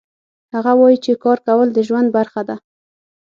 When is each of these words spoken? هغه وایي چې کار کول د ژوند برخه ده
هغه 0.53 0.71
وایي 0.79 0.97
چې 1.05 1.11
کار 1.23 1.39
کول 1.47 1.67
د 1.73 1.79
ژوند 1.87 2.07
برخه 2.17 2.41
ده 2.47 2.55